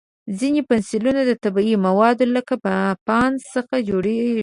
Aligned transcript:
ځینې 0.39 0.61
پنسلونه 0.69 1.21
د 1.25 1.31
طبیعي 1.43 1.75
موادو 1.87 2.25
لکه 2.35 2.53
بانس 3.07 3.41
څخه 3.55 3.75
جوړېږي. 3.89 4.37